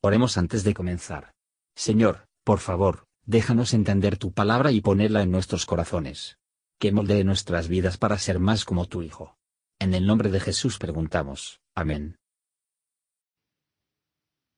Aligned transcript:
Oremos 0.00 0.38
antes 0.38 0.62
de 0.62 0.74
comenzar. 0.74 1.32
Señor, 1.74 2.28
por 2.44 2.60
favor, 2.60 3.06
déjanos 3.26 3.74
entender 3.74 4.16
tu 4.16 4.32
palabra 4.32 4.70
y 4.70 4.80
ponerla 4.80 5.22
en 5.22 5.32
nuestros 5.32 5.66
corazones. 5.66 6.38
Que 6.78 6.92
moldee 6.92 7.24
nuestras 7.24 7.66
vidas 7.66 7.98
para 7.98 8.16
ser 8.18 8.38
más 8.38 8.64
como 8.64 8.86
tu 8.86 9.02
Hijo. 9.02 9.36
En 9.80 9.94
el 9.94 10.06
nombre 10.06 10.30
de 10.30 10.38
Jesús 10.38 10.78
preguntamos. 10.78 11.60
Amén. 11.74 12.16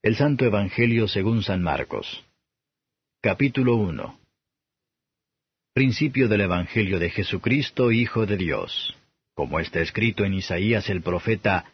El 0.03 0.17
Santo 0.17 0.45
Evangelio 0.45 1.09
según 1.09 1.43
San 1.43 1.63
Marcos. 1.63 2.25
Capítulo 3.23 3.77
1. 3.77 4.19
Principio 5.73 6.29
del 6.29 6.43
Evangelio 6.43 6.99
de 6.99 7.11
Jesucristo, 7.11 7.93
Hijo 7.93 8.27
de 8.27 8.37
Dios. 8.37 8.97
Como 9.35 9.61
está 9.61 9.81
escrito 9.81 10.25
en 10.25 10.35
Isaías 10.35 10.91
el 10.91 11.01
profeta, 11.03 11.73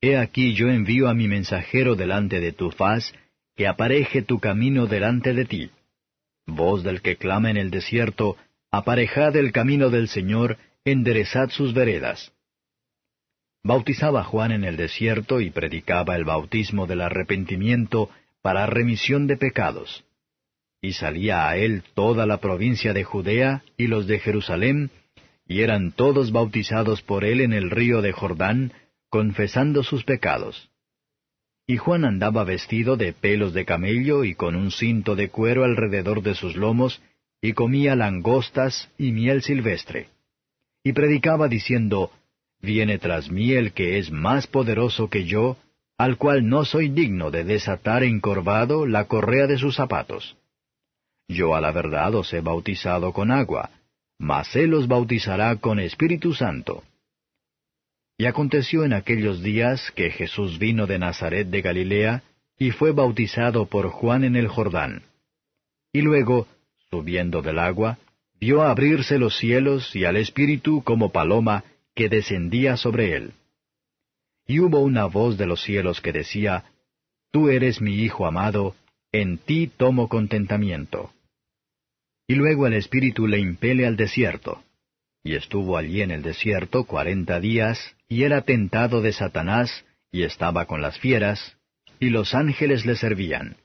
He 0.00 0.16
aquí 0.16 0.54
yo 0.54 0.68
envío 0.68 1.08
a 1.08 1.14
mi 1.14 1.26
mensajero 1.26 1.96
delante 1.96 2.40
de 2.40 2.52
tu 2.52 2.70
faz, 2.70 3.12
que 3.56 3.66
apareje 3.66 4.22
tu 4.22 4.38
camino 4.38 4.86
delante 4.86 5.34
de 5.34 5.44
ti. 5.44 5.70
Voz 6.46 6.84
del 6.84 7.02
que 7.02 7.16
clama 7.16 7.50
en 7.50 7.56
el 7.56 7.70
desierto, 7.70 8.36
aparejad 8.70 9.36
el 9.36 9.52
camino 9.52 9.90
del 9.90 10.08
Señor, 10.08 10.56
enderezad 10.84 11.50
sus 11.50 11.74
veredas. 11.74 12.32
Bautizaba 13.64 14.22
Juan 14.22 14.52
en 14.52 14.64
el 14.64 14.76
desierto 14.76 15.40
y 15.40 15.50
predicaba 15.50 16.16
el 16.16 16.24
bautismo 16.24 16.86
del 16.86 17.00
arrepentimiento 17.00 18.08
para 18.40 18.66
remisión 18.66 19.26
de 19.26 19.36
pecados. 19.36 20.04
Y 20.80 20.92
salía 20.92 21.48
a 21.48 21.56
él 21.56 21.82
toda 21.94 22.24
la 22.24 22.38
provincia 22.38 22.92
de 22.92 23.02
Judea 23.02 23.64
y 23.76 23.88
los 23.88 24.06
de 24.06 24.20
Jerusalén, 24.20 24.90
y 25.46 25.62
eran 25.62 25.90
todos 25.90 26.30
bautizados 26.30 27.02
por 27.02 27.24
él 27.24 27.40
en 27.40 27.52
el 27.52 27.70
río 27.70 28.00
de 28.00 28.12
Jordán, 28.12 28.72
confesando 29.10 29.82
sus 29.82 30.04
pecados. 30.04 30.70
Y 31.66 31.76
Juan 31.76 32.04
andaba 32.04 32.44
vestido 32.44 32.96
de 32.96 33.12
pelos 33.12 33.52
de 33.52 33.64
camello 33.64 34.24
y 34.24 34.34
con 34.34 34.56
un 34.56 34.70
cinto 34.70 35.16
de 35.16 35.28
cuero 35.28 35.64
alrededor 35.64 36.22
de 36.22 36.34
sus 36.34 36.56
lomos, 36.56 37.02
y 37.40 37.52
comía 37.52 37.94
langostas 37.94 38.90
y 38.98 39.12
miel 39.12 39.42
silvestre. 39.42 40.08
Y 40.82 40.92
predicaba 40.92 41.48
diciendo, 41.48 42.10
Viene 42.60 42.98
tras 42.98 43.30
mí 43.30 43.52
el 43.52 43.72
que 43.72 43.98
es 43.98 44.10
más 44.10 44.46
poderoso 44.46 45.08
que 45.08 45.24
yo, 45.24 45.56
al 45.96 46.16
cual 46.16 46.48
no 46.48 46.64
soy 46.64 46.88
digno 46.88 47.30
de 47.30 47.44
desatar 47.44 48.02
encorvado 48.02 48.86
la 48.86 49.04
correa 49.04 49.46
de 49.46 49.58
sus 49.58 49.76
zapatos. 49.76 50.36
Yo 51.28 51.54
a 51.54 51.60
la 51.60 51.72
verdad 51.72 52.14
os 52.14 52.32
he 52.32 52.40
bautizado 52.40 53.12
con 53.12 53.30
agua, 53.30 53.70
mas 54.18 54.56
él 54.56 54.74
os 54.74 54.88
bautizará 54.88 55.56
con 55.56 55.78
Espíritu 55.78 56.32
Santo. 56.34 56.82
Y 58.20 58.26
aconteció 58.26 58.84
en 58.84 58.94
aquellos 58.94 59.44
días 59.44 59.92
que 59.94 60.10
Jesús 60.10 60.58
vino 60.58 60.88
de 60.88 60.98
Nazaret 60.98 61.46
de 61.48 61.62
Galilea, 61.62 62.24
y 62.58 62.72
fue 62.72 62.90
bautizado 62.90 63.66
por 63.66 63.90
Juan 63.90 64.24
en 64.24 64.34
el 64.34 64.48
Jordán. 64.48 65.04
Y 65.92 66.02
luego, 66.02 66.48
subiendo 66.90 67.42
del 67.42 67.60
agua, 67.60 67.98
vio 68.40 68.62
abrirse 68.62 69.18
los 69.18 69.38
cielos 69.38 69.94
y 69.94 70.04
al 70.04 70.16
Espíritu 70.16 70.82
como 70.82 71.12
paloma 71.12 71.62
que 71.94 72.08
descendía 72.08 72.76
sobre 72.76 73.14
él. 73.14 73.32
Y 74.48 74.58
hubo 74.58 74.80
una 74.80 75.04
voz 75.04 75.38
de 75.38 75.46
los 75.46 75.62
cielos 75.62 76.00
que 76.00 76.12
decía, 76.12 76.64
Tú 77.30 77.48
eres 77.50 77.80
mi 77.80 77.94
Hijo 78.02 78.26
amado, 78.26 78.74
en 79.12 79.38
ti 79.38 79.68
tomo 79.68 80.08
contentamiento. 80.08 81.12
Y 82.26 82.34
luego 82.34 82.66
el 82.66 82.74
Espíritu 82.74 83.28
le 83.28 83.38
impele 83.38 83.86
al 83.86 83.96
desierto 83.96 84.64
y 85.22 85.34
estuvo 85.34 85.76
allí 85.76 86.02
en 86.02 86.10
el 86.10 86.22
desierto 86.22 86.84
cuarenta 86.84 87.40
días, 87.40 87.96
y 88.08 88.22
era 88.22 88.42
tentado 88.42 89.02
de 89.02 89.12
Satanás, 89.12 89.84
y 90.10 90.22
estaba 90.22 90.66
con 90.66 90.80
las 90.80 90.98
fieras, 90.98 91.56
y 92.00 92.10
los 92.10 92.34
ángeles 92.34 92.86
le 92.86 92.96
servían. 92.96 93.56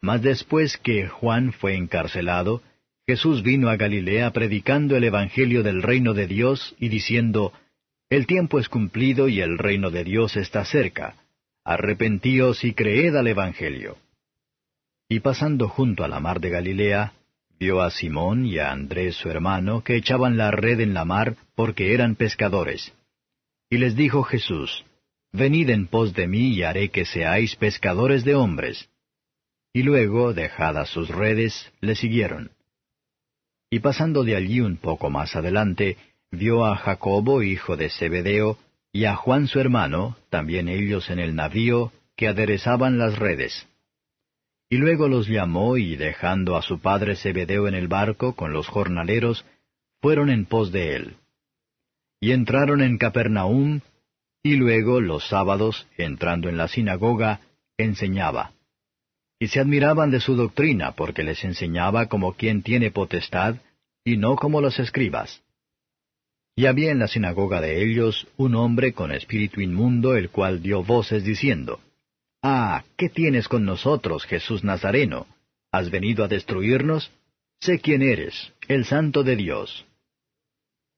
Mas 0.00 0.22
después 0.22 0.76
que 0.76 1.08
Juan 1.08 1.52
fue 1.52 1.74
encarcelado, 1.74 2.62
Jesús 3.06 3.42
vino 3.42 3.70
a 3.70 3.76
Galilea 3.76 4.32
predicando 4.32 4.96
el 4.96 5.04
Evangelio 5.04 5.62
del 5.62 5.82
reino 5.82 6.12
de 6.14 6.26
Dios 6.26 6.76
y 6.78 6.88
diciendo, 6.88 7.52
El 8.10 8.26
tiempo 8.26 8.58
es 8.58 8.68
cumplido 8.68 9.28
y 9.28 9.40
el 9.40 9.58
reino 9.58 9.90
de 9.90 10.04
Dios 10.04 10.36
está 10.36 10.64
cerca. 10.64 11.16
Arrepentíos 11.64 12.64
y 12.64 12.74
creed 12.74 13.16
al 13.16 13.26
Evangelio. 13.26 13.96
Y 15.08 15.20
pasando 15.20 15.68
junto 15.68 16.04
a 16.04 16.08
la 16.08 16.20
mar 16.20 16.38
de 16.40 16.50
Galilea, 16.50 17.14
vio 17.58 17.80
a 17.80 17.90
Simón 17.90 18.46
y 18.46 18.58
a 18.58 18.70
Andrés 18.70 19.16
su 19.16 19.28
hermano 19.28 19.82
que 19.82 19.96
echaban 19.96 20.36
la 20.36 20.50
red 20.50 20.80
en 20.80 20.94
la 20.94 21.04
mar 21.04 21.36
porque 21.54 21.94
eran 21.94 22.14
pescadores. 22.14 22.92
Y 23.70 23.78
les 23.78 23.96
dijo 23.96 24.22
Jesús, 24.22 24.84
Venid 25.32 25.68
en 25.70 25.86
pos 25.86 26.14
de 26.14 26.26
mí 26.26 26.54
y 26.54 26.62
haré 26.62 26.88
que 26.88 27.04
seáis 27.04 27.54
pescadores 27.56 28.24
de 28.24 28.34
hombres. 28.34 28.88
Y 29.74 29.82
luego, 29.82 30.32
dejadas 30.32 30.88
sus 30.88 31.08
redes, 31.08 31.70
le 31.80 31.94
siguieron. 31.94 32.50
Y 33.70 33.80
pasando 33.80 34.24
de 34.24 34.36
allí 34.36 34.60
un 34.60 34.78
poco 34.78 35.10
más 35.10 35.36
adelante, 35.36 35.98
vio 36.30 36.64
a 36.64 36.76
Jacobo, 36.76 37.42
hijo 37.42 37.76
de 37.76 37.90
Zebedeo, 37.90 38.58
y 38.90 39.04
a 39.04 39.16
Juan 39.16 39.46
su 39.46 39.60
hermano, 39.60 40.16
también 40.30 40.68
ellos 40.68 41.10
en 41.10 41.18
el 41.18 41.34
navío, 41.34 41.92
que 42.16 42.28
aderezaban 42.28 42.98
las 42.98 43.18
redes. 43.18 43.66
Y 44.70 44.76
luego 44.76 45.08
los 45.08 45.26
llamó 45.28 45.78
y 45.78 45.96
dejando 45.96 46.56
a 46.56 46.62
su 46.62 46.80
padre 46.80 47.16
Zebedeo 47.16 47.68
en 47.68 47.74
el 47.74 47.88
barco 47.88 48.34
con 48.34 48.52
los 48.52 48.68
jornaleros, 48.68 49.44
fueron 50.02 50.28
en 50.28 50.44
pos 50.44 50.72
de 50.72 50.94
él. 50.94 51.16
Y 52.20 52.32
entraron 52.32 52.82
en 52.82 52.98
Capernaum, 52.98 53.80
y 54.42 54.56
luego 54.56 55.00
los 55.00 55.26
sábados, 55.28 55.86
entrando 55.96 56.48
en 56.48 56.56
la 56.58 56.68
sinagoga, 56.68 57.40
enseñaba. 57.78 58.52
Y 59.40 59.48
se 59.48 59.60
admiraban 59.60 60.10
de 60.10 60.20
su 60.20 60.36
doctrina, 60.36 60.92
porque 60.92 61.22
les 61.22 61.44
enseñaba 61.44 62.06
como 62.06 62.34
quien 62.34 62.62
tiene 62.62 62.90
potestad, 62.90 63.56
y 64.04 64.16
no 64.16 64.36
como 64.36 64.60
los 64.60 64.78
escribas. 64.78 65.42
Y 66.56 66.66
había 66.66 66.90
en 66.90 66.98
la 66.98 67.08
sinagoga 67.08 67.60
de 67.60 67.84
ellos 67.84 68.26
un 68.36 68.56
hombre 68.56 68.92
con 68.92 69.12
espíritu 69.12 69.60
inmundo, 69.60 70.16
el 70.16 70.28
cual 70.28 70.60
dio 70.60 70.82
voces 70.82 71.24
diciendo, 71.24 71.80
Ah, 72.42 72.84
¿qué 72.96 73.08
tienes 73.08 73.48
con 73.48 73.64
nosotros, 73.64 74.24
Jesús 74.24 74.62
Nazareno? 74.62 75.26
¿Has 75.72 75.90
venido 75.90 76.24
a 76.24 76.28
destruirnos? 76.28 77.10
Sé 77.60 77.80
quién 77.80 78.02
eres, 78.02 78.52
el 78.68 78.84
Santo 78.84 79.24
de 79.24 79.36
Dios. 79.36 79.84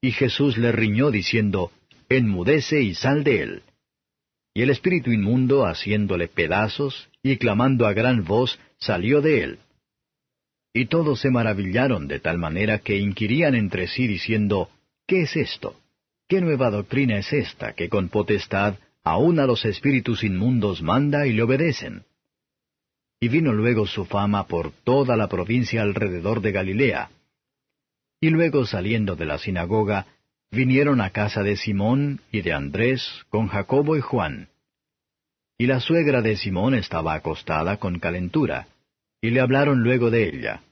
Y 0.01 0.11
Jesús 0.11 0.57
le 0.57 0.71
riñó 0.71 1.11
diciendo, 1.11 1.71
Enmudece 2.09 2.81
y 2.81 2.93
sal 2.93 3.23
de 3.23 3.41
él. 3.41 3.63
Y 4.53 4.61
el 4.63 4.69
espíritu 4.69 5.11
inmundo, 5.11 5.65
haciéndole 5.65 6.27
pedazos, 6.27 7.09
y 7.23 7.37
clamando 7.37 7.87
a 7.87 7.93
gran 7.93 8.25
voz, 8.25 8.59
salió 8.77 9.21
de 9.21 9.43
él. 9.43 9.59
Y 10.73 10.85
todos 10.85 11.21
se 11.21 11.31
maravillaron 11.31 12.07
de 12.07 12.19
tal 12.19 12.37
manera 12.37 12.79
que 12.79 12.97
inquirían 12.97 13.55
entre 13.55 13.87
sí 13.87 14.07
diciendo, 14.07 14.69
¿Qué 15.07 15.21
es 15.23 15.35
esto? 15.35 15.79
¿Qué 16.27 16.41
nueva 16.41 16.69
doctrina 16.69 17.17
es 17.17 17.33
esta 17.33 17.73
que 17.73 17.89
con 17.89 18.09
potestad 18.09 18.75
aun 19.03 19.39
a 19.39 19.45
los 19.45 19.65
espíritus 19.65 20.23
inmundos 20.23 20.81
manda 20.81 21.25
y 21.27 21.33
le 21.33 21.43
obedecen. 21.43 22.03
Y 23.19 23.29
vino 23.29 23.53
luego 23.53 23.85
su 23.85 24.05
fama 24.05 24.47
por 24.47 24.71
toda 24.71 25.15
la 25.15 25.27
provincia 25.27 25.81
alrededor 25.81 26.41
de 26.41 26.51
Galilea. 26.51 27.09
Y 28.19 28.29
luego 28.29 28.65
saliendo 28.65 29.15
de 29.15 29.25
la 29.25 29.37
sinagoga, 29.37 30.07
vinieron 30.51 31.01
a 31.01 31.11
casa 31.11 31.43
de 31.43 31.55
Simón 31.55 32.21
y 32.31 32.41
de 32.41 32.53
Andrés 32.53 33.25
con 33.29 33.47
Jacobo 33.47 33.95
y 33.95 34.01
Juan. 34.01 34.49
Y 35.57 35.67
la 35.67 35.79
suegra 35.79 36.21
de 36.21 36.37
Simón 36.37 36.73
estaba 36.75 37.13
acostada 37.13 37.77
con 37.77 37.99
calentura, 37.99 38.67
y 39.21 39.29
le 39.29 39.39
hablaron 39.39 39.83
luego 39.83 40.09
de 40.09 40.27
ella. 40.27 40.63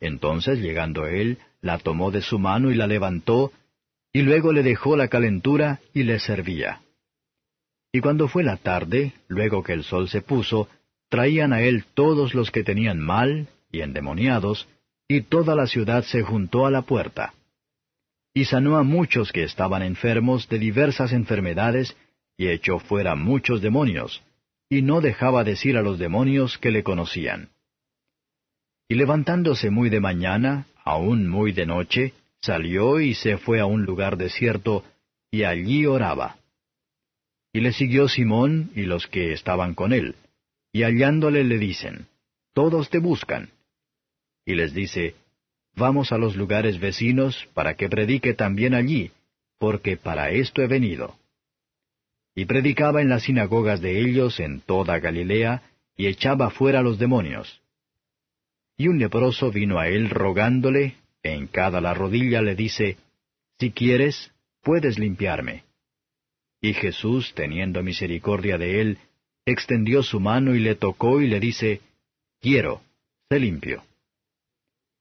Entonces, 0.00 0.60
llegando 0.60 1.06
él, 1.06 1.38
la 1.60 1.78
tomó 1.78 2.10
de 2.10 2.22
su 2.22 2.38
mano 2.38 2.70
y 2.70 2.74
la 2.74 2.86
levantó, 2.86 3.52
y 4.12 4.22
luego 4.22 4.52
le 4.52 4.62
dejó 4.62 4.96
la 4.96 5.08
calentura 5.08 5.80
y 5.94 6.02
le 6.02 6.18
servía. 6.18 6.80
Y 7.92 8.00
cuando 8.00 8.28
fue 8.28 8.44
la 8.44 8.56
tarde, 8.56 9.12
luego 9.28 9.62
que 9.62 9.72
el 9.72 9.84
sol 9.84 10.08
se 10.08 10.22
puso, 10.22 10.68
traían 11.08 11.52
a 11.52 11.62
él 11.62 11.84
todos 11.94 12.34
los 12.34 12.50
que 12.50 12.62
tenían 12.62 13.00
mal 13.00 13.48
y 13.72 13.80
endemoniados, 13.80 14.68
y 15.08 15.22
toda 15.22 15.56
la 15.56 15.66
ciudad 15.66 16.04
se 16.04 16.22
juntó 16.22 16.66
a 16.66 16.70
la 16.70 16.82
puerta. 16.82 17.34
Y 18.32 18.44
sanó 18.44 18.76
a 18.76 18.84
muchos 18.84 19.32
que 19.32 19.42
estaban 19.42 19.82
enfermos 19.82 20.48
de 20.48 20.60
diversas 20.60 21.12
enfermedades, 21.12 21.96
y 22.36 22.48
echó 22.48 22.78
fuera 22.78 23.16
muchos 23.16 23.60
demonios, 23.60 24.22
y 24.68 24.82
no 24.82 25.00
dejaba 25.00 25.42
decir 25.42 25.76
a 25.76 25.82
los 25.82 25.98
demonios 25.98 26.58
que 26.58 26.70
le 26.70 26.84
conocían. 26.84 27.48
Y 28.88 28.94
levantándose 28.94 29.70
muy 29.70 29.90
de 29.90 30.00
mañana, 30.00 30.66
aún 30.84 31.28
muy 31.28 31.52
de 31.52 31.66
noche, 31.66 32.14
salió 32.40 33.00
y 33.00 33.14
se 33.14 33.36
fue 33.36 33.58
a 33.58 33.66
un 33.66 33.84
lugar 33.84 34.16
desierto, 34.16 34.84
y 35.30 35.42
allí 35.42 35.86
oraba. 35.86 36.39
Y 37.52 37.60
le 37.60 37.72
siguió 37.72 38.08
Simón 38.08 38.70
y 38.74 38.82
los 38.82 39.06
que 39.06 39.32
estaban 39.32 39.74
con 39.74 39.92
él, 39.92 40.14
y 40.72 40.84
hallándole 40.84 41.44
le 41.44 41.58
dicen, 41.58 42.06
Todos 42.54 42.90
te 42.90 42.98
buscan. 42.98 43.50
Y 44.44 44.54
les 44.54 44.72
dice, 44.72 45.14
Vamos 45.74 46.12
a 46.12 46.18
los 46.18 46.36
lugares 46.36 46.78
vecinos 46.78 47.48
para 47.54 47.74
que 47.74 47.88
predique 47.88 48.34
también 48.34 48.74
allí, 48.74 49.12
porque 49.58 49.96
para 49.96 50.30
esto 50.30 50.62
he 50.62 50.66
venido. 50.66 51.16
Y 52.34 52.44
predicaba 52.44 53.02
en 53.02 53.08
las 53.08 53.24
sinagogas 53.24 53.80
de 53.80 54.00
ellos 54.00 54.40
en 54.40 54.60
toda 54.60 54.98
Galilea, 54.98 55.62
y 55.96 56.06
echaba 56.06 56.50
fuera 56.50 56.82
los 56.82 56.98
demonios. 56.98 57.60
Y 58.76 58.88
un 58.88 58.98
leproso 58.98 59.50
vino 59.50 59.78
a 59.78 59.88
él 59.88 60.08
rogándole, 60.08 60.96
en 61.22 61.46
cada 61.46 61.80
la 61.80 61.92
rodilla 61.92 62.40
le 62.40 62.54
dice, 62.54 62.96
Si 63.58 63.72
quieres, 63.72 64.32
puedes 64.62 64.98
limpiarme. 64.98 65.64
Y 66.60 66.74
Jesús, 66.74 67.32
teniendo 67.34 67.82
misericordia 67.82 68.58
de 68.58 68.80
él, 68.80 68.98
extendió 69.46 70.02
su 70.02 70.20
mano 70.20 70.54
y 70.54 70.60
le 70.60 70.74
tocó 70.74 71.20
y 71.20 71.28
le 71.28 71.40
dice, 71.40 71.80
Quiero, 72.40 72.82
sé 73.28 73.40
limpio. 73.40 73.82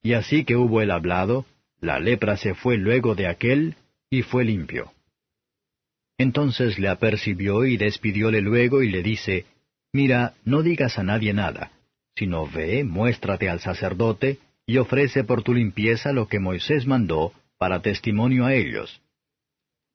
Y 0.02 0.14
así 0.14 0.46
que 0.46 0.56
hubo 0.56 0.82
él 0.82 0.92
hablado, 0.92 1.46
la 1.82 2.00
lepra 2.00 2.38
se 2.38 2.54
fue 2.54 2.78
luego 2.78 3.16
de 3.16 3.28
aquel, 3.28 3.76
y 4.10 4.22
fue 4.22 4.46
limpio. 4.46 4.92
Entonces 6.18 6.80
le 6.80 6.90
apercibió 6.90 7.66
y 7.66 7.78
despidióle 7.78 8.42
luego 8.42 8.82
y 8.84 8.90
le 8.90 9.04
dice, 9.04 9.46
Mira, 9.94 10.34
no 10.44 10.62
digas 10.62 11.00
a 11.00 11.04
nadie 11.04 11.34
nada, 11.34 11.72
sino 12.16 12.48
ve, 12.48 12.84
muéstrate 12.84 13.50
al 13.50 13.60
sacerdote, 13.60 14.38
y 14.66 14.78
ofrece 14.78 15.24
por 15.24 15.44
tu 15.44 15.54
limpieza 15.54 16.12
lo 16.12 16.28
que 16.28 16.40
Moisés 16.40 16.86
mandó, 16.86 17.34
para 17.58 17.82
testimonio 17.82 18.46
a 18.46 18.54
ellos. 18.54 19.02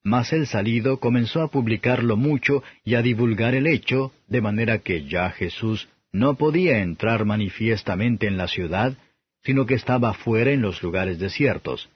Mas 0.04 0.34
el 0.34 0.46
salido 0.46 1.00
comenzó 1.00 1.40
a 1.40 1.48
publicarlo 1.48 2.18
mucho 2.18 2.62
y 2.84 2.94
a 2.94 3.02
divulgar 3.02 3.54
el 3.54 3.66
hecho, 3.66 4.12
de 4.28 4.42
manera 4.42 4.80
que 4.80 5.06
ya 5.06 5.30
Jesús 5.30 5.88
no 6.12 6.34
podía 6.34 6.82
entrar 6.82 7.24
manifiestamente 7.24 8.26
en 8.26 8.36
la 8.36 8.46
ciudad, 8.46 8.98
sino 9.42 9.64
que 9.64 9.74
estaba 9.74 10.12
fuera 10.12 10.50
en 10.52 10.60
los 10.60 10.82
lugares 10.82 11.18
desiertos, 11.18 11.90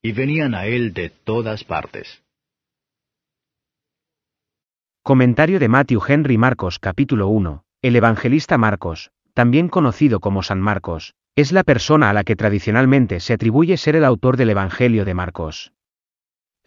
y 0.00 0.12
venían 0.12 0.54
a 0.54 0.66
él 0.66 0.94
de 0.94 1.10
todas 1.10 1.64
partes. 1.64 2.22
Comentario 5.02 5.58
de 5.58 5.68
Matthew 5.68 6.00
Henry 6.06 6.38
Marcos 6.38 6.78
capítulo 6.78 7.28
1. 7.28 7.64
El 7.82 7.96
evangelista 7.96 8.56
Marcos, 8.56 9.10
también 9.34 9.68
conocido 9.68 10.20
como 10.20 10.42
San 10.42 10.60
Marcos, 10.60 11.14
es 11.34 11.52
la 11.52 11.64
persona 11.64 12.10
a 12.10 12.12
la 12.12 12.24
que 12.24 12.36
tradicionalmente 12.36 13.20
se 13.20 13.32
atribuye 13.32 13.76
ser 13.76 13.96
el 13.96 14.04
autor 14.04 14.36
del 14.36 14.50
Evangelio 14.50 15.04
de 15.04 15.14
Marcos. 15.14 15.72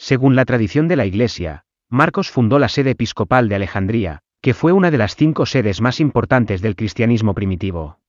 Según 0.02 0.36
la 0.36 0.46
tradición 0.46 0.88
de 0.88 0.96
la 0.96 1.06
Iglesia, 1.06 1.64
Marcos 1.88 2.32
fundó 2.32 2.58
la 2.58 2.70
sede 2.70 2.90
episcopal 2.90 3.48
de 3.48 3.54
Alejandría, 3.54 4.24
que 4.42 4.56
fue 4.56 4.72
una 4.72 4.90
de 4.90 4.98
las 4.98 5.16
cinco 5.16 5.46
sedes 5.46 5.80
más 5.80 6.00
importantes 6.00 6.64
del 6.64 6.76
cristianismo 6.76 7.36
primitivo. 7.36 8.00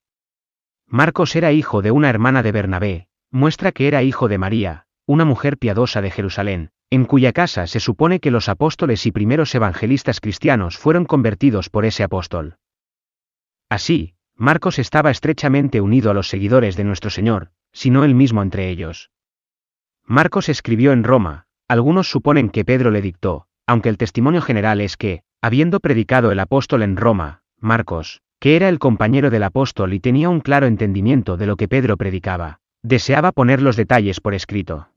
Marcos 0.86 1.36
era 1.36 1.52
hijo 1.52 1.82
de 1.82 1.90
una 1.90 2.08
hermana 2.08 2.42
de 2.42 2.50
Bernabé, 2.50 3.08
muestra 3.30 3.72
que 3.72 3.88
era 3.88 4.02
hijo 4.02 4.28
de 4.28 4.38
María, 4.38 4.86
una 5.04 5.26
mujer 5.26 5.58
piadosa 5.58 6.00
de 6.00 6.10
Jerusalén, 6.10 6.70
en 6.88 7.04
cuya 7.04 7.34
casa 7.34 7.66
se 7.66 7.78
supone 7.78 8.20
que 8.20 8.30
los 8.30 8.48
apóstoles 8.48 9.04
y 9.04 9.12
primeros 9.12 9.54
evangelistas 9.54 10.20
cristianos 10.20 10.78
fueron 10.78 11.04
convertidos 11.04 11.68
por 11.68 11.84
ese 11.84 12.04
apóstol. 12.04 12.56
Así, 13.68 14.14
Marcos 14.34 14.78
estaba 14.78 15.10
estrechamente 15.10 15.82
unido 15.82 16.10
a 16.10 16.14
los 16.14 16.30
seguidores 16.30 16.74
de 16.74 16.84
nuestro 16.84 17.10
Señor, 17.10 17.50
si 17.70 17.90
no 17.90 18.04
él 18.04 18.14
mismo 18.14 18.40
entre 18.40 18.70
ellos. 18.70 19.10
Marcos 20.06 20.48
escribió 20.48 20.92
en 20.92 21.04
Roma, 21.04 21.46
algunos 21.72 22.10
suponen 22.10 22.50
que 22.50 22.66
Pedro 22.66 22.90
le 22.90 23.00
dictó, 23.00 23.46
aunque 23.66 23.88
el 23.88 23.96
testimonio 23.96 24.42
general 24.42 24.82
es 24.82 24.98
que, 24.98 25.22
habiendo 25.40 25.80
predicado 25.80 26.30
el 26.30 26.38
apóstol 26.38 26.82
en 26.82 26.98
Roma, 26.98 27.44
Marcos, 27.58 28.20
que 28.40 28.56
era 28.56 28.68
el 28.68 28.78
compañero 28.78 29.30
del 29.30 29.42
apóstol 29.42 29.94
y 29.94 29.98
tenía 29.98 30.28
un 30.28 30.40
claro 30.40 30.66
entendimiento 30.66 31.38
de 31.38 31.46
lo 31.46 31.56
que 31.56 31.68
Pedro 31.68 31.96
predicaba, 31.96 32.58
deseaba 32.82 33.32
poner 33.32 33.62
los 33.62 33.76
detalles 33.76 34.20
por 34.20 34.34
escrito. 34.34 34.90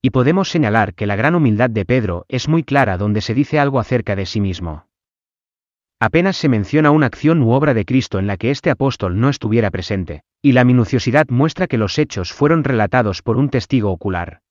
Y 0.00 0.10
podemos 0.10 0.50
señalar 0.50 0.94
que 0.94 1.08
la 1.08 1.16
gran 1.16 1.34
humildad 1.34 1.68
de 1.68 1.84
Pedro 1.84 2.26
es 2.28 2.46
muy 2.46 2.62
clara 2.62 2.96
donde 2.96 3.20
se 3.20 3.34
dice 3.34 3.58
algo 3.58 3.80
acerca 3.80 4.14
de 4.14 4.26
sí 4.26 4.40
mismo. 4.40 4.86
Apenas 5.98 6.36
se 6.36 6.48
menciona 6.48 6.92
una 6.92 7.06
acción 7.06 7.42
u 7.42 7.50
obra 7.50 7.74
de 7.74 7.84
Cristo 7.84 8.20
en 8.20 8.28
la 8.28 8.36
que 8.36 8.52
este 8.52 8.70
apóstol 8.70 9.18
no 9.18 9.28
estuviera 9.28 9.72
presente, 9.72 10.22
y 10.42 10.52
la 10.52 10.62
minuciosidad 10.62 11.26
muestra 11.28 11.66
que 11.66 11.76
los 11.76 11.98
hechos 11.98 12.32
fueron 12.32 12.62
relatados 12.62 13.20
por 13.22 13.36
un 13.36 13.48
testigo 13.48 13.90
ocular. 13.90 14.42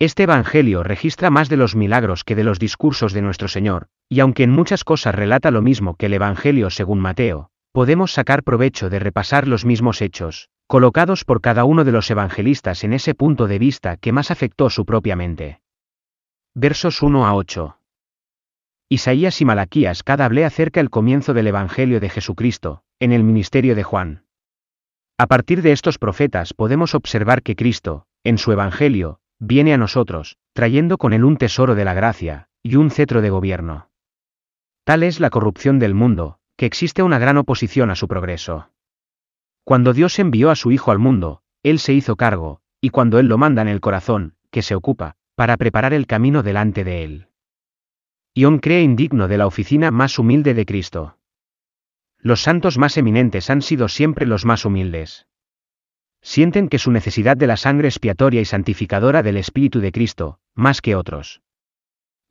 Este 0.00 0.24
Evangelio 0.24 0.82
registra 0.82 1.30
más 1.30 1.48
de 1.48 1.56
los 1.56 1.76
milagros 1.76 2.24
que 2.24 2.34
de 2.34 2.42
los 2.42 2.58
discursos 2.58 3.12
de 3.12 3.22
nuestro 3.22 3.46
Señor, 3.46 3.86
y 4.08 4.20
aunque 4.20 4.42
en 4.42 4.50
muchas 4.50 4.82
cosas 4.82 5.14
relata 5.14 5.52
lo 5.52 5.62
mismo 5.62 5.94
que 5.94 6.06
el 6.06 6.14
Evangelio 6.14 6.70
según 6.70 6.98
Mateo, 6.98 7.50
podemos 7.70 8.12
sacar 8.12 8.42
provecho 8.42 8.90
de 8.90 8.98
repasar 8.98 9.46
los 9.46 9.64
mismos 9.64 10.02
hechos, 10.02 10.48
colocados 10.66 11.24
por 11.24 11.40
cada 11.40 11.64
uno 11.64 11.84
de 11.84 11.92
los 11.92 12.10
evangelistas 12.10 12.82
en 12.82 12.92
ese 12.92 13.14
punto 13.14 13.46
de 13.46 13.58
vista 13.60 13.96
que 13.96 14.12
más 14.12 14.32
afectó 14.32 14.68
su 14.68 14.84
propia 14.84 15.14
mente. 15.14 15.60
Versos 16.54 17.00
1 17.02 17.26
a 17.26 17.34
8. 17.34 17.78
Isaías 18.88 19.40
y 19.40 19.44
Malaquías 19.44 20.02
cada 20.02 20.24
hablé 20.24 20.44
acerca 20.44 20.80
el 20.80 20.90
comienzo 20.90 21.34
del 21.34 21.46
Evangelio 21.46 22.00
de 22.00 22.10
Jesucristo, 22.10 22.82
en 22.98 23.12
el 23.12 23.22
ministerio 23.22 23.74
de 23.76 23.82
Juan. 23.84 24.24
A 25.18 25.26
partir 25.28 25.62
de 25.62 25.72
estos 25.72 25.98
profetas 25.98 26.52
podemos 26.52 26.94
observar 26.94 27.42
que 27.42 27.56
Cristo, 27.56 28.06
en 28.24 28.38
su 28.38 28.52
Evangelio, 28.52 29.20
viene 29.46 29.74
a 29.74 29.78
nosotros, 29.78 30.38
trayendo 30.52 30.98
con 30.98 31.12
él 31.12 31.24
un 31.24 31.36
tesoro 31.36 31.74
de 31.74 31.84
la 31.84 31.94
gracia, 31.94 32.48
y 32.62 32.76
un 32.76 32.90
cetro 32.90 33.20
de 33.20 33.30
gobierno. 33.30 33.90
Tal 34.84 35.02
es 35.02 35.20
la 35.20 35.30
corrupción 35.30 35.78
del 35.78 35.94
mundo, 35.94 36.38
que 36.56 36.66
existe 36.66 37.02
una 37.02 37.18
gran 37.18 37.36
oposición 37.36 37.90
a 37.90 37.94
su 37.94 38.08
progreso. 38.08 38.70
Cuando 39.64 39.92
Dios 39.92 40.18
envió 40.18 40.50
a 40.50 40.56
su 40.56 40.72
Hijo 40.72 40.90
al 40.90 40.98
mundo, 40.98 41.42
Él 41.62 41.78
se 41.78 41.92
hizo 41.92 42.16
cargo, 42.16 42.60
y 42.80 42.90
cuando 42.90 43.18
Él 43.18 43.26
lo 43.26 43.38
manda 43.38 43.62
en 43.62 43.68
el 43.68 43.80
corazón, 43.80 44.34
que 44.50 44.62
se 44.62 44.74
ocupa, 44.74 45.16
para 45.34 45.56
preparar 45.56 45.92
el 45.92 46.06
camino 46.06 46.42
delante 46.42 46.84
de 46.84 47.04
Él. 47.04 47.28
Ion 48.34 48.58
cree 48.58 48.82
indigno 48.82 49.28
de 49.28 49.38
la 49.38 49.46
oficina 49.46 49.90
más 49.90 50.18
humilde 50.18 50.54
de 50.54 50.66
Cristo. 50.66 51.18
Los 52.18 52.42
santos 52.42 52.78
más 52.78 52.96
eminentes 52.96 53.50
han 53.50 53.62
sido 53.62 53.88
siempre 53.88 54.26
los 54.26 54.44
más 54.44 54.64
humildes. 54.64 55.26
Sienten 56.26 56.70
que 56.70 56.78
su 56.78 56.90
necesidad 56.90 57.36
de 57.36 57.46
la 57.46 57.58
sangre 57.58 57.86
expiatoria 57.86 58.40
y 58.40 58.46
santificadora 58.46 59.22
del 59.22 59.36
Espíritu 59.36 59.80
de 59.80 59.92
Cristo, 59.92 60.38
más 60.54 60.80
que 60.80 60.96
otros. 60.96 61.42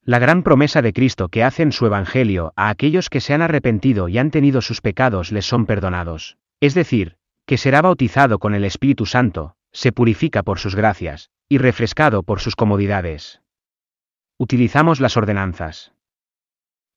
La 0.01 0.17
gran 0.17 0.41
promesa 0.41 0.81
de 0.81 0.93
Cristo 0.93 1.29
que 1.29 1.43
hace 1.43 1.61
en 1.61 1.71
su 1.71 1.85
Evangelio 1.85 2.53
a 2.55 2.69
aquellos 2.69 3.11
que 3.11 3.21
se 3.21 3.35
han 3.35 3.43
arrepentido 3.43 4.09
y 4.09 4.17
han 4.17 4.31
tenido 4.31 4.61
sus 4.61 4.81
pecados 4.81 5.31
les 5.31 5.45
son 5.45 5.67
perdonados. 5.67 6.37
Es 6.59 6.73
decir, 6.73 7.17
que 7.45 7.59
será 7.59 7.83
bautizado 7.83 8.39
con 8.39 8.55
el 8.55 8.65
Espíritu 8.65 9.05
Santo, 9.05 9.55
se 9.71 9.91
purifica 9.91 10.41
por 10.41 10.57
sus 10.57 10.75
gracias, 10.75 11.29
y 11.47 11.59
refrescado 11.59 12.23
por 12.23 12.39
sus 12.39 12.55
comodidades. 12.55 13.41
Utilizamos 14.39 15.01
las 15.01 15.17
ordenanzas. 15.17 15.93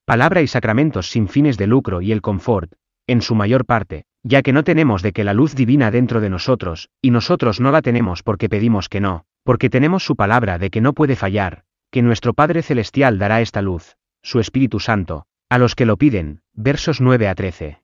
Palabra 0.03 0.41
y 0.41 0.47
sacramentos 0.47 1.11
sin 1.11 1.27
fines 1.27 1.57
de 1.57 1.67
lucro 1.67 2.01
y 2.01 2.11
el 2.11 2.23
confort, 2.23 2.73
en 3.05 3.21
su 3.21 3.35
mayor 3.35 3.65
parte, 3.65 4.05
ya 4.27 4.41
que 4.41 4.51
no 4.51 4.63
tenemos 4.63 5.01
de 5.01 5.13
que 5.13 5.23
la 5.23 5.33
luz 5.33 5.55
divina 5.55 5.89
dentro 5.89 6.19
de 6.19 6.29
nosotros, 6.29 6.89
y 7.01 7.11
nosotros 7.11 7.61
no 7.61 7.71
la 7.71 7.81
tenemos 7.81 8.23
porque 8.23 8.49
pedimos 8.49 8.89
que 8.89 8.99
no, 8.99 9.25
porque 9.43 9.69
tenemos 9.69 10.03
su 10.03 10.17
palabra 10.17 10.59
de 10.59 10.69
que 10.69 10.81
no 10.81 10.91
puede 10.91 11.15
fallar, 11.15 11.63
que 11.91 12.01
nuestro 12.01 12.33
Padre 12.33 12.61
Celestial 12.61 13.19
dará 13.19 13.39
esta 13.39 13.61
luz, 13.61 13.95
su 14.21 14.41
Espíritu 14.41 14.81
Santo, 14.81 15.25
a 15.49 15.57
los 15.57 15.75
que 15.75 15.85
lo 15.85 15.95
piden, 15.95 16.41
versos 16.53 16.99
9 16.99 17.29
a 17.29 17.35
13. 17.35 17.81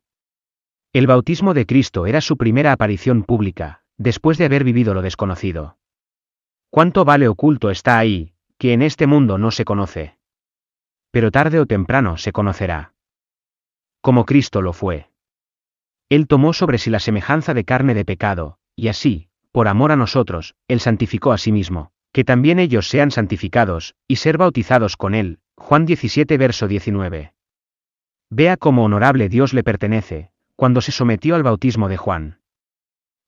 El 0.91 1.07
bautismo 1.07 1.53
de 1.53 1.65
Cristo 1.65 2.05
era 2.07 2.19
su 2.19 2.35
primera 2.35 2.73
aparición 2.73 3.23
pública, 3.23 3.83
después 3.97 4.37
de 4.37 4.45
haber 4.45 4.65
vivido 4.65 4.93
lo 4.93 5.01
desconocido. 5.01 5.77
¿Cuánto 6.69 7.05
vale 7.05 7.29
oculto 7.29 7.69
está 7.69 7.97
ahí, 7.97 8.33
que 8.57 8.73
en 8.73 8.81
este 8.81 9.07
mundo 9.07 9.37
no 9.37 9.51
se 9.51 9.63
conoce? 9.63 10.17
Pero 11.11 11.31
tarde 11.31 11.61
o 11.61 11.65
temprano 11.65 12.17
se 12.17 12.33
conocerá. 12.33 12.93
Como 14.01 14.25
Cristo 14.25 14.61
lo 14.61 14.73
fue. 14.73 15.12
Él 16.13 16.27
tomó 16.27 16.53
sobre 16.53 16.77
sí 16.77 16.91
la 16.91 16.99
semejanza 16.99 17.55
de 17.55 17.63
carne 17.63 17.95
de 17.95 18.05
pecado, 18.05 18.59
y 18.75 18.89
así, 18.89 19.29
por 19.51 19.67
amor 19.67 19.91
a 19.91 19.95
nosotros, 19.95 20.53
Él 20.67 20.79
santificó 20.79 21.31
a 21.31 21.39
sí 21.39 21.51
mismo, 21.51 21.91
que 22.11 22.23
también 22.23 22.59
ellos 22.59 22.87
sean 22.87 23.09
santificados, 23.09 23.95
y 24.07 24.17
ser 24.17 24.37
bautizados 24.37 24.95
con 24.95 25.15
Él. 25.15 25.39
Juan 25.55 25.87
17 25.87 26.37
verso 26.37 26.67
19. 26.67 27.33
Vea 28.29 28.57
cómo 28.57 28.83
honorable 28.83 29.27
Dios 29.27 29.55
le 29.55 29.63
pertenece, 29.63 30.29
cuando 30.55 30.81
se 30.81 30.91
sometió 30.91 31.33
al 31.33 31.41
bautismo 31.41 31.89
de 31.89 31.97
Juan. 31.97 32.37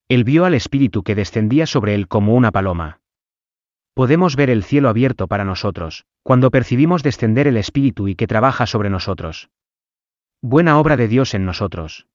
Él 0.08 0.24
vio 0.24 0.46
al 0.46 0.54
Espíritu 0.54 1.02
que 1.02 1.16
descendía 1.16 1.66
sobre 1.66 1.96
él 1.96 2.08
como 2.08 2.36
una 2.36 2.52
paloma. 2.52 3.00
Podemos 3.96 4.36
ver 4.36 4.52
el 4.52 4.64
cielo 4.64 4.90
abierto 4.90 5.26
para 5.26 5.44
nosotros, 5.44 6.06
cuando 6.22 6.52
percibimos 6.52 7.02
descender 7.02 7.48
el 7.48 7.58
Espíritu 7.58 8.08
y 8.08 8.14
que 8.14 8.28
trabaja 8.28 8.68
sobre 8.68 8.92
nosotros. 8.92 9.50
Buena 10.40 10.78
obra 10.78 10.98
de 10.98 11.08
Dios 11.08 11.34
en 11.34 11.46
nosotros. 11.46 12.06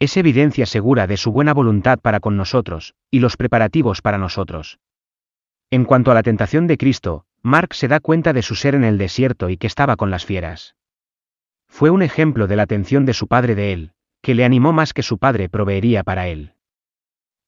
Es 0.00 0.16
evidencia 0.16 0.64
segura 0.64 1.06
de 1.06 1.18
su 1.18 1.30
buena 1.30 1.52
voluntad 1.52 1.98
para 1.98 2.20
con 2.20 2.34
nosotros, 2.38 2.94
y 3.10 3.18
los 3.18 3.36
preparativos 3.36 4.00
para 4.00 4.16
nosotros. 4.16 4.78
En 5.70 5.84
cuanto 5.84 6.10
a 6.10 6.14
la 6.14 6.22
tentación 6.22 6.66
de 6.66 6.78
Cristo, 6.78 7.26
Mark 7.42 7.74
se 7.74 7.86
da 7.86 8.00
cuenta 8.00 8.32
de 8.32 8.40
su 8.40 8.54
ser 8.54 8.74
en 8.74 8.84
el 8.84 8.96
desierto 8.96 9.50
y 9.50 9.58
que 9.58 9.66
estaba 9.66 9.96
con 9.96 10.10
las 10.10 10.24
fieras. 10.24 10.74
Fue 11.68 11.90
un 11.90 12.00
ejemplo 12.00 12.46
de 12.46 12.56
la 12.56 12.62
atención 12.62 13.04
de 13.04 13.12
su 13.12 13.28
padre 13.28 13.54
de 13.54 13.74
él, 13.74 13.92
que 14.22 14.34
le 14.34 14.46
animó 14.46 14.72
más 14.72 14.94
que 14.94 15.02
su 15.02 15.18
padre 15.18 15.50
proveería 15.50 16.02
para 16.02 16.28
él. 16.28 16.54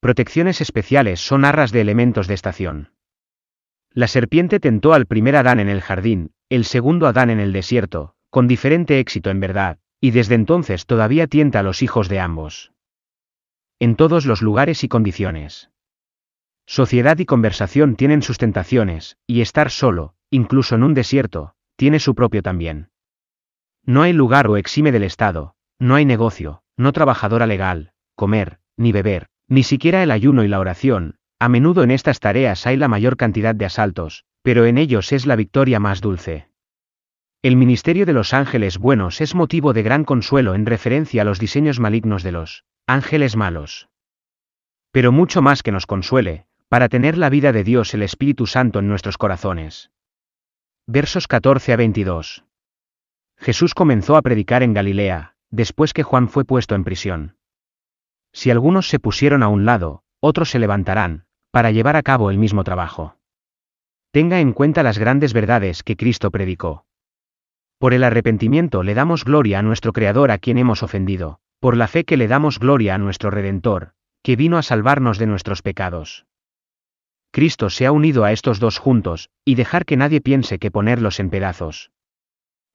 Protecciones 0.01 0.61
especiales 0.61 1.21
son 1.21 1.47
arras 1.47 1.73
de 1.73 1.81
elementos 1.81 2.29
de 2.29 2.35
estación. 2.35 2.93
La 3.93 4.09
serpiente 4.09 4.61
tentó 4.61 4.93
al 4.93 5.07
primer 5.07 5.37
Adán 5.37 5.59
en 5.59 5.71
el 5.71 5.81
jardín, 5.81 6.33
el 6.51 6.67
segundo 6.67 7.07
Adán 7.07 7.31
en 7.31 7.41
el 7.41 7.55
desierto, 7.55 8.15
con 8.29 8.47
diferente 8.47 8.99
éxito 8.99 9.31
en 9.31 9.41
verdad, 9.41 9.79
y 10.03 10.11
desde 10.11 10.35
entonces 10.35 10.85
todavía 10.85 11.29
tienta 11.29 11.61
a 11.61 11.63
los 11.63 11.81
hijos 11.81 12.09
de 12.09 12.19
ambos. 12.19 12.73
En 13.79 13.95
todos 13.95 14.27
los 14.27 14.43
lugares 14.43 14.83
y 14.83 14.89
condiciones. 14.89 15.71
Sociedad 16.67 17.19
y 17.21 17.25
conversación 17.25 17.95
tienen 17.95 18.21
sus 18.21 18.37
tentaciones, 18.37 19.17
y 19.29 19.43
estar 19.43 19.71
solo, 19.71 20.15
incluso 20.29 20.75
en 20.75 20.83
un 20.83 20.95
desierto, 20.95 21.55
tiene 21.77 22.01
su 22.01 22.17
propio 22.17 22.43
también. 22.43 22.91
No 23.85 24.03
hay 24.03 24.13
lugar 24.13 24.49
o 24.49 24.57
exime 24.57 24.91
del 24.91 25.05
Estado, 25.05 25.55
no 25.79 25.95
hay 25.95 26.05
negocio, 26.05 26.65
no 26.77 26.93
trabajadora 26.93 27.47
legal, 27.47 27.93
comer, 28.17 28.59
ni 28.77 28.91
beber, 28.91 29.29
ni 29.47 29.63
siquiera 29.63 30.03
el 30.03 30.11
ayuno 30.11 30.43
y 30.43 30.49
la 30.49 30.59
oración, 30.59 31.17
a 31.39 31.49
menudo 31.49 31.85
en 31.85 31.93
estas 31.93 32.19
tareas 32.19 32.67
hay 32.67 32.77
la 32.77 32.89
mayor 32.89 33.17
cantidad 33.17 33.55
de 33.55 33.67
asaltos, 33.67 34.25
pero 34.43 34.67
en 34.67 34.79
ellos 34.79 35.13
es 35.13 35.27
la 35.27 35.37
victoria 35.37 35.79
más 35.79 36.01
dulce. 36.01 36.49
El 37.43 37.57
ministerio 37.57 38.07
de 38.07 38.13
los 38.13 38.35
ángeles 38.35 38.79
buenos 38.79 39.21
es 39.21 39.35
motivo 39.35 39.73
de 39.73 39.83
gran 39.83 40.05
consuelo 40.05 40.55
en 40.55 40.65
referencia 40.65 41.23
a 41.23 41.25
los 41.25 41.41
diseños 41.41 41.81
malignos 41.81 42.23
de 42.23 42.31
los 42.31 42.65
ángeles 42.87 43.35
malos. 43.35 43.89
Pero 44.93 45.11
mucho 45.11 45.43
más 45.43 45.65
que 45.65 45.73
nos 45.73 45.87
consuele, 45.87 46.47
para 46.69 46.89
tener 46.89 47.19
la 47.19 47.31
vida 47.31 47.51
de 47.51 47.65
Dios 47.65 47.95
el 47.95 48.03
Espíritu 48.05 48.47
Santo 48.47 48.79
en 48.79 48.87
nuestros 48.87 49.19
corazones. 49.19 49.91
Versos 50.87 51.27
14 51.27 51.73
a 51.73 51.77
22. 51.77 52.45
Jesús 53.39 53.75
comenzó 53.75 54.15
a 54.15 54.23
predicar 54.23 54.63
en 54.63 54.73
Galilea, 54.73 55.35
después 55.51 55.93
que 55.93 56.05
Juan 56.05 56.29
fue 56.29 56.45
puesto 56.45 56.77
en 56.77 56.85
prisión. 56.85 57.37
Si 58.33 58.53
algunos 58.53 58.89
se 58.89 59.01
pusieron 59.01 59.43
a 59.43 59.49
un 59.49 59.65
lado, 59.65 60.05
otros 60.21 60.49
se 60.49 60.61
levantarán, 60.61 61.25
para 61.51 61.73
llevar 61.73 61.97
a 61.97 62.05
cabo 62.05 62.31
el 62.31 62.39
mismo 62.39 62.63
trabajo. 62.63 63.17
Tenga 64.13 64.39
en 64.39 64.53
cuenta 64.53 64.85
las 64.85 64.99
grandes 64.99 65.33
verdades 65.33 65.83
que 65.83 65.97
Cristo 65.97 66.31
predicó. 66.31 66.87
Por 67.83 67.95
el 67.95 68.05
arrepentimiento 68.05 68.85
le 68.85 68.95
damos 68.95 69.25
gloria 69.25 69.59
a 69.59 69.63
nuestro 69.63 69.93
Creador 69.93 70.31
a 70.31 70.39
quien 70.39 70.57
hemos 70.57 70.85
ofendido, 70.85 71.41
por 71.59 71.77
la 71.77 71.89
fe 71.89 72.05
que 72.05 72.17
le 72.17 72.29
damos 72.29 72.61
gloria 72.61 72.95
a 72.95 72.99
nuestro 72.99 73.29
Redentor, 73.29 73.95
que 74.23 74.37
vino 74.37 74.57
a 74.57 74.63
salvarnos 74.63 75.19
de 75.19 75.27
nuestros 75.27 75.63
pecados. 75.63 76.25
Cristo 77.33 77.71
se 77.71 77.85
ha 77.87 77.91
unido 77.91 78.23
a 78.23 78.31
estos 78.31 78.61
dos 78.61 78.79
juntos, 78.79 79.31
y 79.45 79.57
dejar 79.57 79.85
que 79.85 79.97
nadie 79.97 80.21
piense 80.21 80.61
que 80.61 80.71
ponerlos 80.71 81.19
en 81.19 81.29
pedazos. 81.29 81.91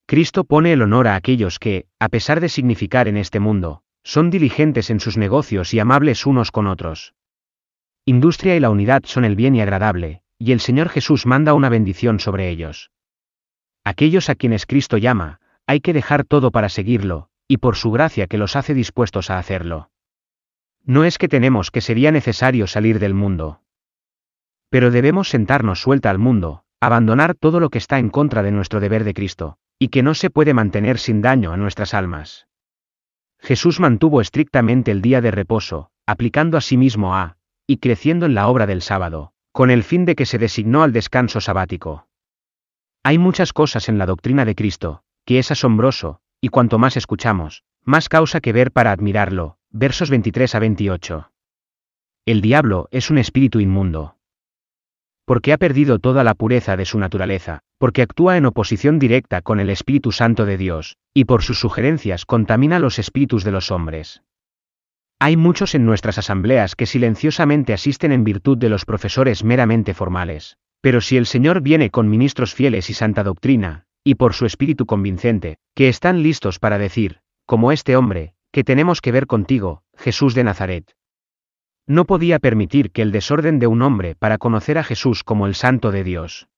Cristo 0.08 0.44
pone 0.44 0.74
el 0.74 0.82
honor 0.82 1.08
a 1.08 1.16
aquellos 1.16 1.58
que, 1.58 1.86
a 2.00 2.10
pesar 2.10 2.42
de 2.42 2.50
significar 2.50 3.08
en 3.08 3.16
este 3.16 3.40
mundo, 3.40 3.84
son 4.04 4.30
diligentes 4.30 4.90
en 4.90 5.00
sus 5.00 5.16
negocios 5.16 5.74
y 5.74 5.80
amables 5.80 6.26
unos 6.26 6.52
con 6.52 6.68
otros. 6.68 7.14
Industria 8.04 8.58
y 8.58 8.60
la 8.60 8.72
unidad 8.72 9.04
son 9.06 9.24
el 9.24 9.38
bien 9.38 9.56
y 9.56 9.62
agradable, 9.62 10.22
y 10.38 10.52
el 10.52 10.60
Señor 10.60 10.90
Jesús 10.90 11.26
manda 11.26 11.54
una 11.54 11.70
bendición 11.70 12.20
sobre 12.20 12.50
ellos. 12.50 12.92
Aquellos 13.88 14.30
a 14.30 14.36
quienes 14.36 14.66
Cristo 14.66 14.98
llama, 14.98 15.40
hay 15.66 15.80
que 15.80 15.94
dejar 15.94 16.26
todo 16.26 16.52
para 16.52 16.68
seguirlo, 16.68 17.30
y 17.48 17.60
por 17.60 17.78
su 17.78 17.90
gracia 17.90 18.28
que 18.28 18.38
los 18.38 18.58
hace 18.58 18.74
dispuestos 18.74 19.30
a 19.30 19.40
hacerlo. 19.40 19.92
No 20.84 21.06
es 21.06 21.18
que 21.18 21.30
tenemos 21.30 21.72
que 21.72 21.80
sería 21.80 22.12
necesario 22.12 22.68
salir 22.68 23.00
del 23.00 23.14
mundo. 23.14 23.62
Pero 24.70 24.92
debemos 24.92 25.30
sentarnos 25.30 25.80
suelta 25.80 26.10
al 26.10 26.20
mundo, 26.20 26.66
abandonar 26.82 27.34
todo 27.34 27.62
lo 27.62 27.70
que 27.70 27.78
está 27.78 27.98
en 27.98 28.10
contra 28.10 28.44
de 28.44 28.52
nuestro 28.52 28.82
deber 28.82 29.06
de 29.06 29.14
Cristo, 29.14 29.58
y 29.80 29.88
que 29.88 30.04
no 30.04 30.16
se 30.16 30.30
puede 30.30 30.54
mantener 30.54 31.00
sin 31.00 31.22
daño 31.22 31.54
a 31.54 31.58
nuestras 31.58 31.94
almas. 31.94 32.50
Jesús 33.40 33.80
mantuvo 33.80 34.20
estrictamente 34.20 34.92
el 34.92 35.02
día 35.02 35.22
de 35.22 35.32
reposo, 35.32 35.92
aplicando 36.06 36.58
a 36.58 36.62
sí 36.62 36.76
mismo 36.76 37.16
a, 37.16 37.38
y 37.66 37.78
creciendo 37.78 38.26
en 38.26 38.36
la 38.36 38.50
obra 38.50 38.68
del 38.68 38.82
sábado, 38.82 39.32
con 39.54 39.72
el 39.72 39.86
fin 39.86 40.04
de 40.04 40.16
que 40.16 40.26
se 40.26 40.40
designó 40.40 40.84
al 40.84 40.92
descanso 40.92 41.40
sabático. 41.40 42.07
Hay 43.08 43.20
muchas 43.20 43.54
cosas 43.54 43.88
en 43.88 43.98
la 43.98 44.06
doctrina 44.06 44.44
de 44.44 44.54
Cristo, 44.54 45.02
que 45.26 45.40
es 45.40 45.50
asombroso, 45.50 46.20
y 46.42 46.50
cuanto 46.50 46.78
más 46.78 46.98
escuchamos, 46.98 47.64
más 47.86 48.10
causa 48.10 48.42
que 48.42 48.52
ver 48.52 48.74
para 48.74 48.92
admirarlo, 48.92 49.56
versos 49.70 50.10
23 50.10 50.56
a 50.56 50.60
28. 50.60 51.32
El 52.26 52.42
diablo 52.42 52.90
es 52.92 53.10
un 53.10 53.18
espíritu 53.18 53.62
inmundo 53.62 54.18
porque 55.24 55.54
ha 55.54 55.58
perdido 55.58 56.00
toda 56.00 56.26
la 56.26 56.34
pureza 56.34 56.76
de 56.76 56.84
su 56.84 57.00
naturaleza, 57.00 57.62
porque 57.78 58.02
actúa 58.02 58.36
en 58.36 58.46
oposición 58.46 59.00
directa 59.00 59.42
con 59.42 59.62
el 59.62 59.70
Espíritu 59.70 60.12
Santo 60.12 60.46
de 60.46 60.58
Dios, 60.58 60.98
y 61.14 61.24
por 61.24 61.44
sus 61.44 61.62
sugerencias 61.62 62.26
contamina 62.26 62.78
los 62.78 63.00
espíritus 63.00 63.46
de 63.46 63.52
los 63.52 63.72
hombres. 63.72 64.22
Hay 65.18 65.38
muchos 65.38 65.76
en 65.76 65.86
nuestras 65.86 66.18
asambleas 66.18 66.76
que 66.76 66.86
silenciosamente 66.86 67.74
asisten 67.74 68.12
en 68.12 68.26
virtud 68.26 68.58
de 68.58 68.68
los 68.68 68.84
profesores 68.84 69.46
meramente 69.46 69.94
formales, 69.94 70.58
pero 70.82 71.02
si 71.02 71.18
el 71.18 71.26
Señor 71.26 71.62
viene 71.62 71.90
con 71.90 72.10
ministros 72.10 72.54
fieles 72.54 72.90
y 72.90 72.94
santa 72.94 73.24
doctrina, 73.24 73.86
y 74.04 74.16
por 74.16 74.34
su 74.34 74.46
espíritu 74.46 74.86
convincente, 74.86 75.58
que 75.76 75.90
están 75.90 76.24
listos 76.24 76.60
para 76.60 76.78
decir, 76.78 77.20
como 77.46 77.72
este 77.72 77.96
hombre, 77.96 78.34
que 78.52 78.64
tenemos 78.64 79.02
que 79.02 79.12
ver 79.12 79.28
contigo, 79.28 79.84
Jesús 79.96 80.34
de 80.34 80.44
Nazaret, 80.44 80.96
no 81.88 82.06
podía 82.06 82.40
permitir 82.40 82.92
que 82.92 83.02
el 83.02 83.14
desorden 83.14 83.60
de 83.60 83.68
un 83.68 83.82
hombre 83.82 84.16
para 84.16 84.38
conocer 84.38 84.78
a 84.78 84.84
Jesús 84.84 85.24
como 85.24 85.48
el 85.48 85.56
Santo 85.56 85.92
de 85.92 86.04
Dios. 86.04 86.50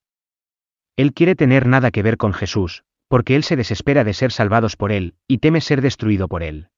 Él 0.97 1.13
quiere 1.13 1.35
tener 1.35 1.67
nada 1.67 1.91
que 1.91 2.01
ver 2.01 2.17
con 2.17 2.33
Jesús, 2.33 2.83
porque 3.07 3.35
él 3.35 3.43
se 3.43 3.55
desespera 3.55 4.03
de 4.03 4.13
ser 4.13 4.31
salvados 4.31 4.75
por 4.75 4.91
él, 4.91 5.15
y 5.27 5.37
teme 5.37 5.61
ser 5.61 5.81
destruido 5.81 6.27
por 6.27 6.41
él. 6.41 6.69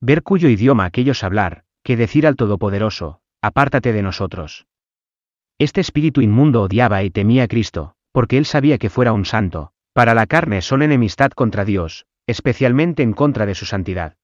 Ver 0.00 0.22
cuyo 0.22 0.48
idioma 0.48 0.84
aquellos 0.84 1.24
hablar, 1.24 1.64
que 1.82 1.96
decir 1.96 2.26
al 2.26 2.36
Todopoderoso, 2.36 3.20
apártate 3.40 3.92
de 3.92 4.02
nosotros. 4.02 4.66
Este 5.64 5.80
espíritu 5.80 6.20
inmundo 6.20 6.60
odiaba 6.60 7.02
y 7.04 7.10
temía 7.10 7.44
a 7.44 7.48
Cristo, 7.48 7.94
porque 8.12 8.36
él 8.36 8.44
sabía 8.44 8.76
que 8.76 8.90
fuera 8.90 9.14
un 9.14 9.24
santo, 9.24 9.72
para 9.94 10.12
la 10.12 10.26
carne 10.26 10.60
son 10.60 10.82
enemistad 10.82 11.30
contra 11.30 11.64
Dios, 11.64 12.04
especialmente 12.26 13.02
en 13.02 13.14
contra 13.14 13.46
de 13.46 13.54
su 13.54 13.64
santidad. 13.64 14.18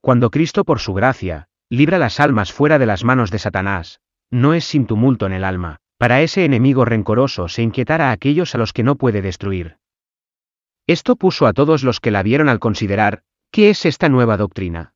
Cuando 0.00 0.32
Cristo 0.32 0.64
por 0.64 0.80
su 0.80 0.94
gracia, 0.94 1.46
libra 1.70 1.96
las 1.96 2.18
almas 2.18 2.52
fuera 2.52 2.80
de 2.80 2.86
las 2.86 3.04
manos 3.04 3.30
de 3.30 3.38
Satanás, 3.38 4.00
no 4.32 4.52
es 4.52 4.64
sin 4.64 4.86
tumulto 4.88 5.26
en 5.26 5.32
el 5.32 5.44
alma, 5.44 5.76
para 5.96 6.22
ese 6.22 6.44
enemigo 6.44 6.84
rencoroso 6.84 7.46
se 7.46 7.62
inquietara 7.62 8.08
a 8.08 8.12
aquellos 8.12 8.56
a 8.56 8.58
los 8.58 8.72
que 8.72 8.82
no 8.82 8.96
puede 8.96 9.22
destruir. 9.22 9.76
Esto 10.88 11.14
puso 11.14 11.46
a 11.46 11.52
todos 11.52 11.84
los 11.84 12.00
que 12.00 12.10
la 12.10 12.24
vieron 12.24 12.48
al 12.48 12.58
considerar, 12.58 13.22
¿qué 13.52 13.70
es 13.70 13.86
esta 13.86 14.08
nueva 14.08 14.36
doctrina? 14.36 14.92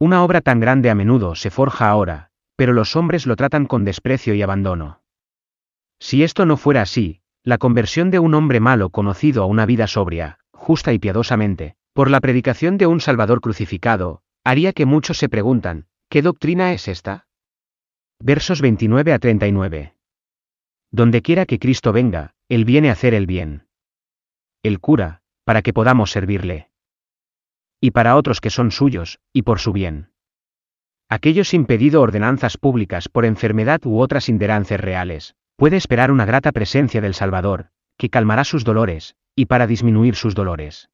Una 0.00 0.24
obra 0.24 0.40
tan 0.40 0.58
grande 0.58 0.90
a 0.90 0.96
menudo 0.96 1.36
se 1.36 1.52
forja 1.52 1.88
ahora, 1.88 2.32
pero 2.56 2.72
los 2.72 2.96
hombres 2.96 3.26
lo 3.26 3.36
tratan 3.36 3.66
con 3.66 3.84
desprecio 3.84 4.34
y 4.34 4.42
abandono. 4.42 5.02
Si 6.00 6.24
esto 6.24 6.46
no 6.46 6.56
fuera 6.56 6.82
así, 6.82 7.20
la 7.42 7.58
conversión 7.58 8.10
de 8.10 8.18
un 8.18 8.34
hombre 8.34 8.60
malo 8.60 8.90
conocido 8.90 9.42
a 9.42 9.46
una 9.46 9.66
vida 9.66 9.86
sobria, 9.86 10.38
justa 10.52 10.92
y 10.92 10.98
piadosamente, 10.98 11.76
por 11.92 12.10
la 12.10 12.20
predicación 12.20 12.76
de 12.76 12.86
un 12.86 13.00
Salvador 13.00 13.40
crucificado, 13.40 14.22
haría 14.44 14.72
que 14.72 14.84
muchos 14.84 15.18
se 15.18 15.28
preguntan, 15.28 15.86
¿qué 16.08 16.22
doctrina 16.22 16.72
es 16.72 16.88
esta? 16.88 17.26
Versos 18.18 18.60
29 18.60 19.12
a 19.12 19.18
39. 19.18 19.94
Donde 20.90 21.22
quiera 21.22 21.46
que 21.46 21.58
Cristo 21.58 21.92
venga, 21.92 22.34
Él 22.48 22.64
viene 22.64 22.88
a 22.88 22.92
hacer 22.92 23.14
el 23.14 23.26
bien. 23.26 23.66
Él 24.62 24.80
cura, 24.80 25.22
para 25.44 25.62
que 25.62 25.72
podamos 25.72 26.10
servirle. 26.10 26.70
Y 27.80 27.90
para 27.92 28.16
otros 28.16 28.40
que 28.40 28.50
son 28.50 28.70
suyos, 28.70 29.20
y 29.32 29.42
por 29.42 29.60
su 29.60 29.72
bien. 29.72 30.10
Aquellos 31.08 31.54
impedido 31.54 32.02
ordenanzas 32.02 32.56
públicas 32.56 33.08
por 33.08 33.24
enfermedad 33.24 33.80
u 33.84 34.00
otras 34.00 34.28
inderances 34.28 34.80
reales, 34.80 35.36
puede 35.56 35.76
esperar 35.76 36.10
una 36.10 36.24
grata 36.24 36.52
presencia 36.52 37.00
del 37.00 37.14
Salvador, 37.14 37.70
que 37.96 38.10
calmará 38.10 38.44
sus 38.44 38.64
dolores, 38.64 39.14
y 39.36 39.46
para 39.46 39.66
disminuir 39.66 40.16
sus 40.16 40.34
dolores. 40.34 40.90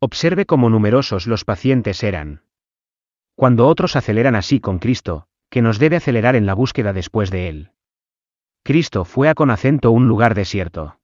Observe 0.00 0.46
cómo 0.46 0.68
numerosos 0.68 1.26
los 1.26 1.44
pacientes 1.44 2.02
eran. 2.02 2.42
Cuando 3.36 3.68
otros 3.68 3.94
aceleran 3.94 4.34
así 4.34 4.58
con 4.58 4.78
Cristo, 4.78 5.28
que 5.48 5.62
nos 5.62 5.78
debe 5.78 5.96
acelerar 5.96 6.34
en 6.34 6.46
la 6.46 6.54
búsqueda 6.54 6.92
después 6.92 7.30
de 7.30 7.48
Él. 7.48 7.70
Cristo 8.64 9.04
fue 9.04 9.28
a 9.28 9.34
con 9.34 9.50
acento 9.50 9.90
un 9.90 10.08
lugar 10.08 10.34
desierto. 10.34 10.98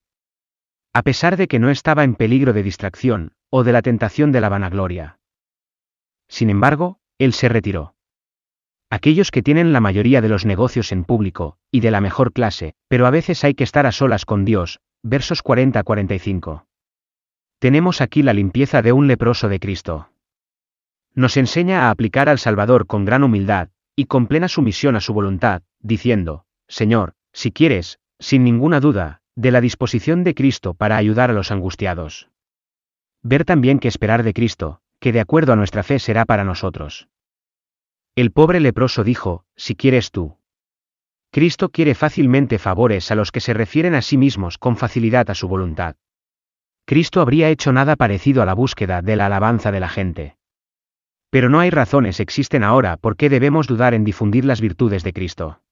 A 0.93 1.03
pesar 1.03 1.37
de 1.37 1.49
que 1.49 1.59
no 1.59 1.71
estaba 1.71 2.03
en 2.03 2.15
peligro 2.15 2.53
de 2.53 2.63
distracción, 2.63 3.33
o 3.51 3.63
de 3.63 3.73
la 3.73 3.83
tentación 3.83 4.33
de 4.33 4.41
la 4.41 4.49
vanagloria. 4.49 5.19
Sin 6.29 6.51
embargo, 6.51 6.99
Él 7.19 7.33
se 7.33 7.49
retiró. 7.49 7.95
Aquellos 8.91 9.31
que 9.31 9.43
tienen 9.43 9.73
la 9.73 9.81
mayoría 9.81 10.21
de 10.21 10.29
los 10.29 10.47
negocios 10.47 10.93
en 10.93 11.05
público, 11.05 11.59
y 11.71 11.81
de 11.81 11.91
la 11.91 12.01
mejor 12.01 12.33
clase, 12.33 12.75
pero 12.89 13.07
a 13.07 13.11
veces 13.11 13.45
hay 13.45 13.55
que 13.55 13.65
estar 13.65 13.87
a 13.87 13.93
solas 13.93 14.25
con 14.25 14.45
Dios, 14.45 14.81
versos 15.03 15.45
40-45. 15.45 16.65
Tenemos 17.59 18.01
aquí 18.01 18.23
la 18.23 18.33
limpieza 18.33 18.83
de 18.83 18.93
un 18.93 19.07
leproso 19.07 19.49
de 19.49 19.61
Cristo 19.61 20.11
nos 21.19 21.37
enseña 21.37 21.83
a 21.83 21.91
aplicar 21.91 22.29
al 22.29 22.39
Salvador 22.39 22.87
con 22.87 23.05
gran 23.05 23.25
humildad, 23.25 23.71
y 23.97 24.05
con 24.05 24.29
plena 24.29 24.47
sumisión 24.47 24.95
a 24.95 25.01
su 25.01 25.13
voluntad, 25.13 25.63
diciendo, 25.81 26.45
Señor, 26.69 27.15
si 27.33 27.51
quieres, 27.51 27.99
sin 28.21 28.45
ninguna 28.45 28.79
duda, 28.79 29.21
de 29.35 29.51
la 29.51 29.61
disposición 29.61 30.23
de 30.23 30.37
Cristo 30.37 30.75
para 30.75 30.97
ayudar 30.97 31.31
a 31.31 31.33
los 31.33 31.51
angustiados. 31.51 32.29
Ver 33.23 33.45
también 33.45 33.81
que 33.81 33.89
esperar 33.89 34.23
de 34.23 34.33
Cristo, 34.33 34.81
que 35.01 35.13
de 35.13 35.19
acuerdo 35.19 35.53
a 35.53 35.57
nuestra 35.57 35.83
fe 35.83 35.99
será 35.99 36.25
para 36.25 36.45
nosotros. 36.45 37.09
El 38.19 38.33
pobre 38.33 38.59
leproso 38.59 39.05
dijo, 39.05 39.45
si 39.55 39.77
quieres 39.77 40.11
tú. 40.11 40.39
Cristo 41.31 41.69
quiere 41.69 41.95
fácilmente 41.95 42.59
favores 42.59 43.13
a 43.13 43.15
los 43.15 43.31
que 43.31 43.39
se 43.39 43.55
refieren 43.55 43.95
a 43.95 44.03
sí 44.03 44.17
mismos 44.17 44.59
con 44.59 44.77
facilidad 44.77 45.31
a 45.31 45.37
su 45.37 45.47
voluntad. 45.47 45.95
Cristo 46.85 47.21
habría 47.21 47.49
hecho 47.49 47.73
nada 47.73 47.95
parecido 47.95 48.43
a 48.43 48.45
la 48.45 48.55
búsqueda 48.55 49.03
de 49.03 49.15
la 49.15 49.27
alabanza 49.27 49.71
de 49.71 49.79
la 49.79 49.89
gente. 49.89 50.37
Pero 51.31 51.49
no 51.49 51.61
hay 51.61 51.71
razones 51.71 52.19
existen 52.19 52.65
ahora 52.65 52.97
por 52.97 53.17
qué 53.17 53.29
debemos 53.29 53.69
dudar 53.69 53.95
en 53.95 54.03
difundir 54.03 54.45
las 54.45 54.61
virtudes 54.61 55.05
de 55.05 55.13
Cristo. 55.13 55.63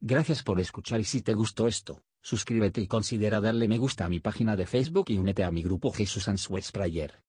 Gracias 0.00 0.42
por 0.42 0.58
escuchar 0.58 1.00
y 1.00 1.04
si 1.04 1.20
te 1.20 1.34
gustó 1.34 1.68
esto, 1.68 2.00
suscríbete 2.22 2.80
y 2.80 2.86
considera 2.86 3.42
darle 3.42 3.68
me 3.68 3.76
gusta 3.76 4.06
a 4.06 4.08
mi 4.08 4.20
página 4.20 4.56
de 4.56 4.64
Facebook 4.64 5.10
y 5.10 5.18
únete 5.18 5.44
a 5.44 5.50
mi 5.50 5.62
grupo 5.62 5.92
Jesús 5.92 6.28
Answers 6.28 6.72
Prayer. 6.72 7.27